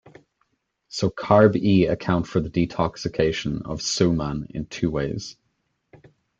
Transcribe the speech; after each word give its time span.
So 0.87 1.11
CarbE 1.11 1.87
account 1.87 2.25
for 2.25 2.39
the 2.39 2.49
detoxication 2.49 3.61
of 3.61 3.81
soman 3.81 4.49
in 4.49 4.65
two 4.65 4.89
ways. 4.89 5.35